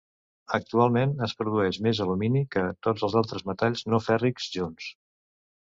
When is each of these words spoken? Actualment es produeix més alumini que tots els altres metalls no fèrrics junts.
Actualment 0.57 1.13
es 1.27 1.35
produeix 1.41 1.79
més 1.89 2.01
alumini 2.07 2.43
que 2.57 2.65
tots 2.87 3.07
els 3.09 3.21
altres 3.23 3.47
metalls 3.53 3.87
no 3.95 4.03
fèrrics 4.09 4.51
junts. 4.59 4.91